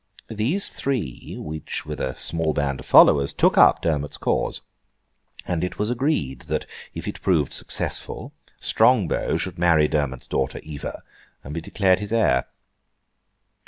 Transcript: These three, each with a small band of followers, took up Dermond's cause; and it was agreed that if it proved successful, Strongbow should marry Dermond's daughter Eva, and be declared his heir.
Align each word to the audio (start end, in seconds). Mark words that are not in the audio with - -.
These 0.31 0.69
three, 0.69 1.37
each 1.53 1.85
with 1.85 1.99
a 1.99 2.17
small 2.17 2.53
band 2.53 2.79
of 2.79 2.87
followers, 2.87 3.31
took 3.33 3.55
up 3.55 3.83
Dermond's 3.83 4.17
cause; 4.17 4.61
and 5.47 5.63
it 5.63 5.77
was 5.77 5.91
agreed 5.91 6.41
that 6.49 6.65
if 6.95 7.07
it 7.07 7.21
proved 7.21 7.53
successful, 7.53 8.33
Strongbow 8.59 9.37
should 9.37 9.59
marry 9.59 9.87
Dermond's 9.87 10.27
daughter 10.27 10.57
Eva, 10.63 11.03
and 11.43 11.53
be 11.53 11.61
declared 11.61 11.99
his 11.99 12.11
heir. 12.11 12.47